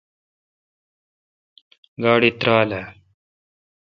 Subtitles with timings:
[2.01, 2.83] گاڑی ترال اؘ۔